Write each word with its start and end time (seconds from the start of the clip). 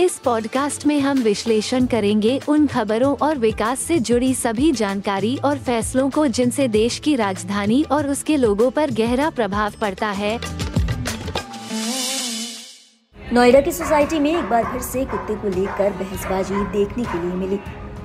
इस 0.00 0.18
पॉडकास्ट 0.18 0.86
में 0.86 1.00
हम 1.00 1.18
विश्लेषण 1.18 1.86
करेंगे 1.86 2.40
उन 2.48 2.66
खबरों 2.66 3.14
और 3.16 3.38
विकास 3.38 3.80
से 3.80 3.98
जुड़ी 3.98 4.32
सभी 4.34 4.70
जानकारी 4.72 5.36
और 5.44 5.58
फैसलों 5.58 6.08
को 6.10 6.26
जिनसे 6.26 6.66
देश 6.68 6.98
की 6.98 7.14
राजधानी 7.16 7.82
और 7.82 8.08
उसके 8.08 8.36
लोगों 8.36 8.70
पर 8.70 8.90
गहरा 8.90 9.30
प्रभाव 9.30 9.72
पड़ता 9.80 10.10
है। 10.10 10.38
नोएडा 13.32 13.60
की 13.60 13.72
सोसाइटी 13.72 14.18
में 14.18 14.30
एक 14.30 14.44
बार 14.44 14.64
फिर 14.64 14.80
से 14.80 15.04
कुत्ते 15.04 15.34
को 15.34 15.48
लेकर 15.48 15.92
बहसबाजी 15.92 16.64
देखने 16.78 17.04
के 17.04 17.22
लिए 17.22 17.34
मिली। 17.34 17.58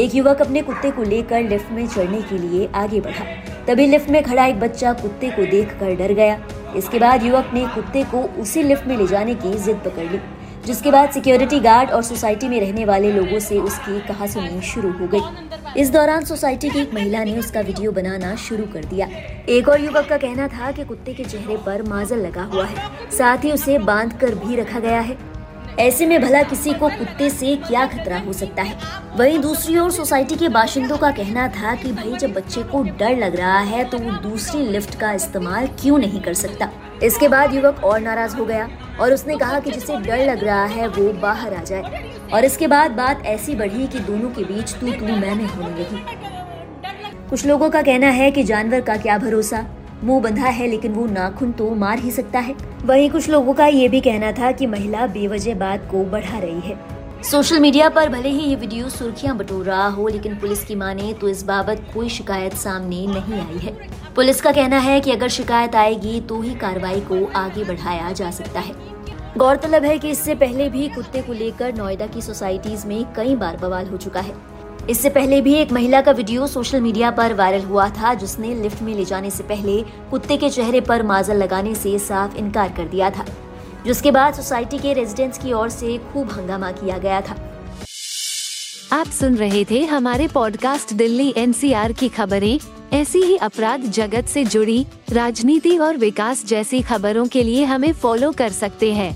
एक 0.00 0.14
युवक 0.14 0.40
अपने 0.40 0.62
कुत्ते 0.62 0.90
को 0.90 1.02
लेकर 1.02 1.42
लिफ्ट 1.42 1.72
में 1.72 1.86
चढ़ने 1.88 2.22
के 2.22 2.38
लिए 2.38 2.68
आगे 2.74 3.00
बढ़ा। 3.00 3.24
तभी 3.66 3.86
लिफ्ट 3.86 4.10
में 4.10 4.22
खड़ा 4.22 4.46
एक 4.46 4.60
बच्चा 4.60 4.92
कुत्ते 4.92 5.30
को 5.30 5.46
देखकर 5.46 5.94
डर 5.94 6.12
गया। 6.12 6.40
इसके 6.76 6.98
बाद 6.98 7.24
युवक 7.24 7.50
ने 7.54 7.66
कुत्ते 7.74 8.04
को 8.04 8.22
उसी 8.42 8.62
लिफ्ट 8.62 8.86
में 8.86 8.96
ले 8.96 9.06
जाने 9.06 9.34
की 9.34 9.54
जिद 9.54 9.76
पकड़ 9.76 10.10
ली। 10.12 10.20
जिसके 10.66 10.90
बाद 10.90 11.10
सिक्योरिटी 11.10 11.60
गार्ड 11.60 11.90
और 11.90 12.02
सोसाइटी 12.02 12.48
में 12.48 12.60
रहने 12.60 12.84
वाले 12.84 13.12
लोगों 13.12 13.38
से 13.38 13.58
उसकी 13.58 14.00
कहा 14.00 14.26
सुनी 14.26 14.60
शुरू 14.62 14.92
हो 14.92 15.06
गई। 15.06 15.80
इस 15.80 15.90
दौरान 15.90 16.24
सोसाइटी 16.24 16.70
की 16.70 16.78
एक 16.78 16.94
महिला 16.94 17.24
ने 17.24 17.38
उसका 17.38 17.60
वीडियो 17.60 17.92
बनाना 17.92 18.34
शुरू 18.36 18.64
कर 18.64 18.84
दिया। 18.84 19.08
एक 19.48 19.68
और 19.68 19.80
युवक 19.80 20.06
का 20.08 20.16
कहना 20.16 20.48
था 20.48 20.70
कि 20.70 20.84
कुत्ते 20.84 21.14
के 21.14 21.24
चेहरे 21.24 21.56
पर 21.56 21.82
माजल 21.82 22.18
लगा 22.18 22.42
हुआ 22.42 22.64
है। 22.64 23.10
साथ 23.10 23.44
ही 23.44 23.52
उसे 23.52 23.78
बाँध 23.78 24.12
कर 24.12 24.34
भी 24.34 24.56
रखा 24.56 24.80
गया 24.80 25.00
है। 25.00 25.16
ऐसे 25.78 26.06
में 26.06 26.22
भला 26.22 26.42
किसी 26.42 26.72
को 26.72 26.88
कुत्ते 26.88 27.30
से 27.30 27.56
क्या 27.56 27.86
खतरा 27.86 28.18
हो 28.18 28.32
सकता 28.32 28.62
है? 28.62 28.76
वहीं 29.16 29.38
दूसरी 29.38 29.78
ओर 29.78 29.90
सोसाइटी 29.90 30.36
के 30.36 30.48
बाशिंदों 30.48 30.96
का 30.96 31.10
कहना 31.10 31.48
था 31.48 31.74
कि 31.74 31.92
भाई, 31.92 32.16
जब 32.16 32.32
बच्चे 32.32 32.62
को 32.62 32.82
डर 32.82 33.16
लग 33.16 33.36
रहा 33.36 33.58
है 33.58 33.84
तो 33.84 33.98
वो 33.98 34.10
दूसरी 34.10 34.60
लिफ्ट 34.60 34.98
का 35.00 35.12
इस्तेमाल 35.12 35.66
क्यों 35.66 35.98
नहीं 35.98 36.20
कर 36.20 36.34
सकता? 36.34 36.70
इसके 37.02 37.28
बाद 37.28 37.54
युवक 37.54 37.84
और 37.84 38.00
नाराज़ 38.00 38.36
हो 38.36 38.44
गया। 38.44 38.68
और 39.00 39.12
उसने 39.12 39.36
कहा 39.36 39.60
कि 39.60 39.70
जिसे 39.70 39.96
डर 39.96 40.24
लग 40.26 40.44
रहा 40.44 40.64
है 40.64 40.88
वो 40.88 41.12
बाहर 41.12 41.54
आ 41.54 41.62
जाए। 41.62 42.02
और 42.32 42.44
इसके 42.44 42.66
बाद 42.66 42.90
बात 42.90 43.22
ऐसी 43.26 43.54
बढ़ी 43.54 43.86
कि 43.86 43.98
दोनों 44.00 44.30
के 44.30 44.44
बीच 44.44 44.74
तू 44.74 44.92
तू 44.92 45.06
मैं 45.06 45.34
मैं 45.34 45.46
होने 45.46 45.70
लगी। 45.70 46.04
कुछ 47.30 47.46
लोगों 47.46 47.70
का 47.70 47.82
कहना 47.82 48.08
है 48.08 48.30
कि 48.30 48.42
जानवर 48.42 48.80
का 48.80 48.96
क्या 48.96 49.18
भरोसा? 49.18 49.64
मुँह 50.04 50.20
बंधा 50.22 50.48
है 50.48 50.66
लेकिन 50.66 50.92
वो 50.92 51.06
नाखून 51.06 51.52
तो 51.52 51.74
मार 51.74 51.98
ही 51.98 52.10
सकता 52.10 52.38
है। 52.38 52.54
वहीं 52.84 53.10
कुछ 53.10 53.28
लोगों 53.28 53.54
का 53.54 53.66
ये 53.66 53.88
भी 53.88 54.00
कहना 54.00 54.32
था 54.32 54.52
कि 54.52 54.66
महिला 54.66 55.06
बेवजह 55.06 55.54
बात 55.54 55.88
को 55.90 56.04
बढ़ा 56.04 56.38
रही 56.38 56.60
है। 56.60 56.93
सोशल 57.24 57.60
मीडिया 57.60 57.88
पर 57.88 58.08
भले 58.08 58.28
ही 58.28 58.40
ये 58.40 58.56
वीडियो 58.56 58.88
सुर्खियाँ 58.88 59.36
बटोर 59.36 59.64
रहा 59.64 59.86
हो, 59.88 60.06
लेकिन 60.08 60.34
पुलिस 60.38 60.64
की 60.64 60.74
माने 60.74 61.12
तो 61.12 61.28
इस 61.28 61.42
बाबत 61.42 61.84
कोई 61.94 62.08
शिकायत 62.08 62.54
सामने 62.54 63.06
नहीं 63.06 63.34
आई 63.34 63.58
है। 63.58 63.72
पुलिस 64.14 64.40
का 64.40 64.50
कहना 64.52 64.78
है 64.78 65.00
कि 65.00 65.10
अगर 65.10 65.28
शिकायत 65.28 65.74
आएगी 65.74 66.20
तो 66.20 66.40
ही 66.40 66.54
कार्रवाई 66.54 67.00
को 67.02 67.24
आगे 67.36 67.64
बढ़ाया 67.64 68.10
जा 68.12 68.30
सकता 68.30 68.60
है। 68.60 68.74
गौरतलब 69.38 69.84
है 69.84 69.98
कि 69.98 70.10
इससे 70.10 70.34
पहले 70.34 70.68
भी 70.70 70.88
कुत्ते 70.88 71.22
को 71.22 71.32
लेकर 71.32 71.74
नोएडा 71.74 72.06
की 72.06 72.22
सोसाइटीज 72.22 72.84
में 72.86 73.04
कई 73.14 73.34
बार 73.36 73.56
बवाल 73.56 73.86
हो 73.86 73.96
चुका 73.96 74.20
है। 74.20 74.34
इससे 74.90 75.10
पहले 75.10 75.40
भी 75.40 75.54
एक 75.54 75.72
महिला 75.72 76.00
का 76.00 76.12
वीडियो 76.12 76.46
सोशल 76.46 76.80
मीडिया 76.80 77.10
पर 77.10 77.34
वायरल 77.34 77.64
हुआ 77.64 77.88
था, 77.90 78.12
जिसने 78.14 78.54
लिफ्ट 78.54 78.82
में 78.82 78.94
ले 78.94 79.04
जाने 79.04 79.30
से 79.30 79.42
पहले 79.44 79.80
कुत्ते 80.10 80.36
के 80.36 80.50
चेहरे 80.50 80.80
पर 80.82 81.02
माजल 81.02 81.36
लगाने 81.36 81.74
से 81.74 81.98
साफ़ 82.00 82.36
इनकार 82.36 82.72
कर 82.76 82.88
दिया 82.88 83.10
था। 83.10 83.24
जिसके 83.86 84.10
बाद 84.10 84.34
सोसाइटी 84.34 84.78
के 84.78 84.92
रेजिडेंट्स 84.92 85.38
की 85.38 85.52
ओर 85.52 85.68
से 85.68 85.98
खूब 86.12 86.32
हंगामा 86.32 86.72
किया 86.72 86.98
गया 86.98 87.20
था। 87.20 87.36
आप 88.92 89.06
सुन 89.06 89.36
रहे 89.36 89.64
थे 89.64 89.84
हमारे 89.84 90.28
पॉडकास्ट 90.28 90.92
दिल्ली 90.92 91.34
एनसीआर 91.36 91.92
की 91.92 92.08
खबरें। 92.08 92.58
ऐसी 92.92 93.22
ही 93.22 93.36
अपराध 93.36 93.80
जगत 93.80 94.26
से 94.26 94.44
जुड़ी 94.44 94.86
राजनीति 95.10 95.78
और 95.78 95.96
विकास 95.96 96.44
जैसी 96.46 96.82
खबरों 96.82 97.26
के 97.26 97.42
लिए 97.42 97.64
हमें 97.64 97.92
फॉलो 97.92 98.32
कर 98.32 98.48
सकते 98.48 98.92
हैं। 98.92 99.10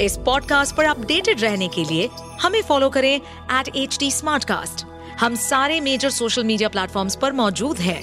इस 0.00 0.16
पॉडकास्ट 0.16 0.76
पर 0.76 0.84
अपडेटेड 0.84 1.40
रहने 1.40 1.68
के 1.68 1.84
लिए 1.84 2.08
हमें 2.42 2.62
फॉलो 2.62 2.88
करें 2.90 3.14
एट 3.16 3.68
एच 3.76 4.84
हम 5.20 5.34
सारे 5.34 5.80
मेजर 5.80 6.10
सोशल 6.10 6.44
मीडिया 6.44 6.68
प्लेटफॉर्म 6.68 7.08
पर 7.22 7.32
मौजूद 7.32 7.78
हैं। 7.78 8.02